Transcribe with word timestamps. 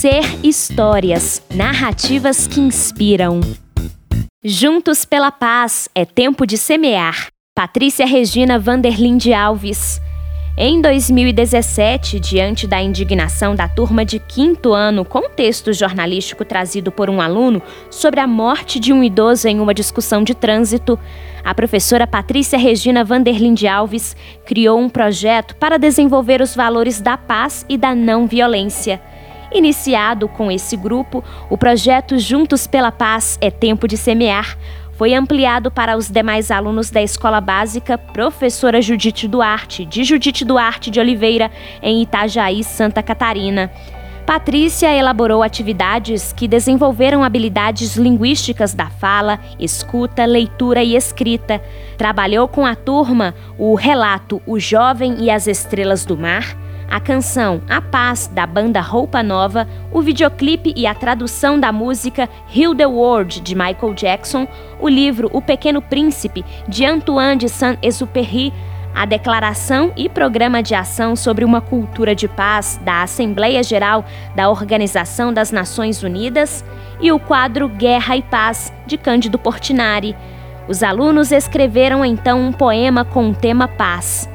Ser 0.00 0.22
Histórias, 0.44 1.42
narrativas 1.52 2.46
que 2.46 2.60
inspiram. 2.60 3.40
Juntos 4.44 5.04
pela 5.04 5.32
paz, 5.32 5.88
é 5.92 6.04
tempo 6.04 6.46
de 6.46 6.56
semear. 6.56 7.26
Patrícia 7.52 8.06
Regina 8.06 8.60
Vanderlinde 8.60 9.34
Alves. 9.34 10.00
Em 10.56 10.80
2017, 10.80 12.20
diante 12.20 12.64
da 12.64 12.80
indignação 12.80 13.56
da 13.56 13.66
turma 13.66 14.04
de 14.04 14.20
quinto 14.20 14.72
ano 14.72 15.04
com 15.04 15.28
texto 15.28 15.72
jornalístico 15.72 16.44
trazido 16.44 16.92
por 16.92 17.10
um 17.10 17.20
aluno 17.20 17.60
sobre 17.90 18.20
a 18.20 18.26
morte 18.28 18.78
de 18.78 18.92
um 18.92 19.02
idoso 19.02 19.48
em 19.48 19.58
uma 19.58 19.74
discussão 19.74 20.22
de 20.22 20.32
trânsito, 20.32 20.96
a 21.42 21.52
professora 21.52 22.06
Patrícia 22.06 22.56
Regina 22.56 23.02
Vanderlinde 23.02 23.66
Alves 23.66 24.14
criou 24.46 24.78
um 24.78 24.88
projeto 24.88 25.56
para 25.56 25.76
desenvolver 25.76 26.40
os 26.40 26.54
valores 26.54 27.00
da 27.00 27.16
paz 27.16 27.66
e 27.68 27.76
da 27.76 27.96
não 27.96 28.28
violência. 28.28 29.02
Iniciado 29.52 30.28
com 30.28 30.50
esse 30.50 30.76
grupo, 30.76 31.24
o 31.48 31.56
projeto 31.56 32.18
Juntos 32.18 32.66
pela 32.66 32.92
Paz 32.92 33.38
é 33.40 33.50
Tempo 33.50 33.88
de 33.88 33.96
Semear 33.96 34.58
foi 34.98 35.14
ampliado 35.14 35.70
para 35.70 35.96
os 35.96 36.10
demais 36.10 36.50
alunos 36.50 36.90
da 36.90 37.00
Escola 37.00 37.40
Básica 37.40 37.96
Professora 37.96 38.82
Judite 38.82 39.28
Duarte, 39.28 39.84
de 39.84 40.02
Judite 40.02 40.44
Duarte 40.44 40.90
de 40.90 40.98
Oliveira, 40.98 41.52
em 41.80 42.02
Itajaí, 42.02 42.64
Santa 42.64 43.00
Catarina. 43.00 43.70
Patrícia 44.26 44.92
elaborou 44.92 45.42
atividades 45.42 46.32
que 46.32 46.48
desenvolveram 46.48 47.22
habilidades 47.22 47.96
linguísticas 47.96 48.74
da 48.74 48.90
fala, 48.90 49.38
escuta, 49.58 50.26
leitura 50.26 50.82
e 50.82 50.96
escrita. 50.96 51.62
Trabalhou 51.96 52.48
com 52.48 52.66
a 52.66 52.74
turma 52.74 53.34
o 53.56 53.76
relato 53.76 54.42
O 54.44 54.58
Jovem 54.58 55.16
e 55.20 55.30
as 55.30 55.46
Estrelas 55.46 56.04
do 56.04 56.18
Mar 56.18 56.67
a 56.90 57.00
canção 57.00 57.60
A 57.68 57.80
Paz, 57.80 58.26
da 58.26 58.46
banda 58.46 58.80
Roupa 58.80 59.22
Nova, 59.22 59.68
o 59.92 60.00
videoclipe 60.00 60.72
e 60.76 60.86
a 60.86 60.94
tradução 60.94 61.60
da 61.60 61.70
música 61.70 62.28
Heal 62.54 62.74
the 62.74 62.86
World, 62.86 63.40
de 63.40 63.54
Michael 63.54 63.94
Jackson, 63.94 64.48
o 64.80 64.88
livro 64.88 65.28
O 65.32 65.42
Pequeno 65.42 65.82
Príncipe, 65.82 66.44
de 66.66 66.84
Antoine 66.84 67.36
de 67.36 67.48
Saint-Exupéry, 67.48 68.52
a 68.94 69.04
declaração 69.04 69.92
e 69.96 70.08
programa 70.08 70.62
de 70.62 70.74
ação 70.74 71.14
sobre 71.14 71.44
uma 71.44 71.60
cultura 71.60 72.14
de 72.14 72.26
paz 72.26 72.80
da 72.82 73.02
Assembleia 73.02 73.62
Geral 73.62 74.04
da 74.34 74.48
Organização 74.48 75.32
das 75.32 75.52
Nações 75.52 76.02
Unidas 76.02 76.64
e 77.00 77.12
o 77.12 77.18
quadro 77.20 77.68
Guerra 77.68 78.16
e 78.16 78.22
Paz, 78.22 78.72
de 78.86 78.96
Cândido 78.96 79.38
Portinari. 79.38 80.16
Os 80.66 80.82
alunos 80.82 81.32
escreveram 81.32 82.04
então 82.04 82.40
um 82.40 82.52
poema 82.52 83.04
com 83.04 83.30
o 83.30 83.34
tema 83.34 83.68
paz. 83.68 84.28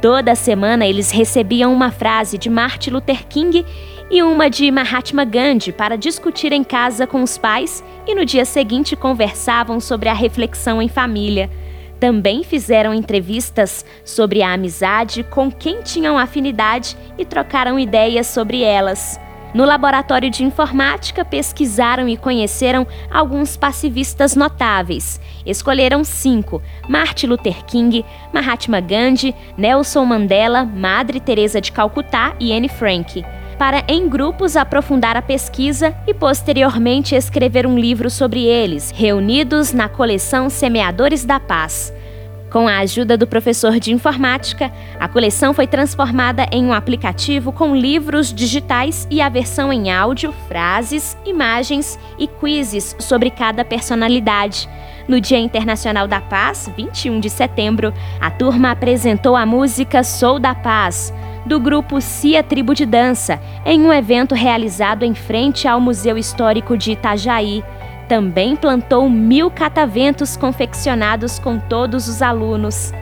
Toda 0.00 0.34
semana 0.34 0.86
eles 0.86 1.10
recebiam 1.10 1.72
uma 1.72 1.90
frase 1.90 2.38
de 2.38 2.48
Martin 2.48 2.90
Luther 2.90 3.26
King 3.26 3.66
e 4.10 4.22
uma 4.22 4.48
de 4.48 4.70
Mahatma 4.70 5.26
Gandhi 5.26 5.72
para 5.72 5.96
discutir 5.96 6.52
em 6.52 6.64
casa 6.64 7.06
com 7.06 7.22
os 7.22 7.36
pais 7.36 7.84
e 8.06 8.14
no 8.14 8.24
dia 8.24 8.46
seguinte 8.46 8.96
conversavam 8.96 9.78
sobre 9.78 10.08
a 10.08 10.14
reflexão 10.14 10.80
em 10.80 10.88
família. 10.88 11.50
Também 12.00 12.42
fizeram 12.42 12.94
entrevistas 12.94 13.84
sobre 14.02 14.42
a 14.42 14.54
amizade 14.54 15.22
com 15.22 15.52
quem 15.52 15.82
tinham 15.82 16.16
afinidade 16.16 16.96
e 17.18 17.24
trocaram 17.26 17.78
ideias 17.78 18.26
sobre 18.26 18.62
elas. 18.62 19.20
No 19.52 19.64
laboratório 19.64 20.30
de 20.30 20.44
informática, 20.44 21.24
pesquisaram 21.24 22.08
e 22.08 22.16
conheceram 22.16 22.86
alguns 23.10 23.56
passivistas 23.56 24.36
notáveis. 24.36 25.20
Escolheram 25.44 26.04
cinco: 26.04 26.62
Martin 26.88 27.26
Luther 27.26 27.64
King, 27.64 28.04
Mahatma 28.32 28.80
Gandhi, 28.80 29.34
Nelson 29.56 30.04
Mandela, 30.04 30.64
Madre 30.64 31.20
Teresa 31.20 31.60
de 31.60 31.72
Calcutá 31.72 32.34
e 32.38 32.52
Anne 32.52 32.68
Frank 32.68 33.24
para, 33.60 33.84
em 33.86 34.08
grupos, 34.08 34.56
aprofundar 34.56 35.18
a 35.18 35.20
pesquisa 35.20 35.94
e 36.06 36.14
posteriormente 36.14 37.14
escrever 37.14 37.66
um 37.66 37.78
livro 37.78 38.08
sobre 38.08 38.46
eles, 38.46 38.90
reunidos 38.90 39.74
na 39.74 39.86
coleção 39.86 40.48
Semeadores 40.48 41.26
da 41.26 41.38
Paz. 41.38 41.92
Com 42.50 42.66
a 42.66 42.78
ajuda 42.78 43.16
do 43.16 43.28
professor 43.28 43.78
de 43.78 43.92
informática, 43.92 44.72
a 44.98 45.06
coleção 45.06 45.54
foi 45.54 45.68
transformada 45.68 46.48
em 46.50 46.64
um 46.64 46.72
aplicativo 46.72 47.52
com 47.52 47.76
livros 47.76 48.34
digitais 48.34 49.06
e 49.08 49.20
a 49.20 49.28
versão 49.28 49.72
em 49.72 49.92
áudio, 49.92 50.34
frases, 50.48 51.16
imagens 51.24 51.96
e 52.18 52.26
quizzes 52.26 52.96
sobre 52.98 53.30
cada 53.30 53.64
personalidade. 53.64 54.68
No 55.06 55.20
Dia 55.20 55.38
Internacional 55.38 56.08
da 56.08 56.20
Paz, 56.20 56.68
21 56.76 57.20
de 57.20 57.30
setembro, 57.30 57.94
a 58.20 58.32
turma 58.32 58.72
apresentou 58.72 59.36
a 59.36 59.46
música 59.46 60.02
Sou 60.02 60.40
da 60.40 60.52
Paz, 60.52 61.14
do 61.46 61.60
grupo 61.60 62.00
Cia 62.00 62.42
Tribo 62.42 62.74
de 62.74 62.84
Dança, 62.84 63.40
em 63.64 63.80
um 63.80 63.92
evento 63.92 64.34
realizado 64.34 65.04
em 65.04 65.14
frente 65.14 65.68
ao 65.68 65.80
Museu 65.80 66.18
Histórico 66.18 66.76
de 66.76 66.92
Itajaí 66.92 67.62
também 68.10 68.56
plantou 68.56 69.08
mil 69.08 69.48
cataventos 69.48 70.36
confeccionados 70.36 71.38
com 71.38 71.60
todos 71.60 72.08
os 72.08 72.20
alunos. 72.20 72.92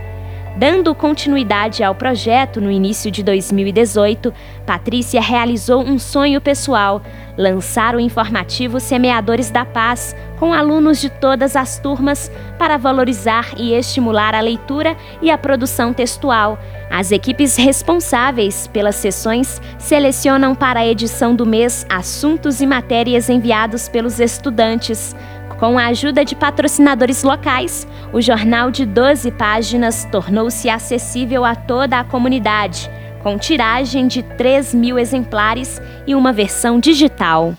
Dando 0.58 0.92
continuidade 0.92 1.84
ao 1.84 1.94
projeto 1.94 2.60
no 2.60 2.68
início 2.68 3.12
de 3.12 3.22
2018, 3.22 4.34
Patrícia 4.66 5.20
realizou 5.20 5.84
um 5.84 6.00
sonho 6.00 6.40
pessoal: 6.40 7.00
lançar 7.36 7.94
o 7.94 8.00
informativo 8.00 8.80
Semeadores 8.80 9.52
da 9.52 9.64
Paz, 9.64 10.16
com 10.36 10.52
alunos 10.52 11.00
de 11.00 11.10
todas 11.10 11.54
as 11.54 11.78
turmas, 11.78 12.28
para 12.58 12.76
valorizar 12.76 13.52
e 13.56 13.72
estimular 13.72 14.34
a 14.34 14.40
leitura 14.40 14.96
e 15.22 15.30
a 15.30 15.38
produção 15.38 15.92
textual. 15.92 16.58
As 16.90 17.12
equipes 17.12 17.54
responsáveis 17.54 18.66
pelas 18.66 18.96
sessões 18.96 19.62
selecionam 19.78 20.56
para 20.56 20.80
a 20.80 20.86
edição 20.88 21.36
do 21.36 21.46
mês 21.46 21.86
assuntos 21.88 22.60
e 22.60 22.66
matérias 22.66 23.30
enviados 23.30 23.88
pelos 23.88 24.18
estudantes. 24.18 25.14
Com 25.58 25.76
a 25.76 25.86
ajuda 25.86 26.24
de 26.24 26.36
patrocinadores 26.36 27.24
locais, 27.24 27.86
o 28.12 28.20
jornal 28.20 28.70
de 28.70 28.86
12 28.86 29.32
páginas 29.32 30.06
tornou-se 30.10 30.70
acessível 30.70 31.44
a 31.44 31.56
toda 31.56 31.98
a 31.98 32.04
comunidade, 32.04 32.88
com 33.24 33.36
tiragem 33.36 34.06
de 34.06 34.22
3 34.22 34.72
mil 34.72 34.98
exemplares 34.98 35.82
e 36.06 36.14
uma 36.14 36.32
versão 36.32 36.78
digital. 36.78 37.54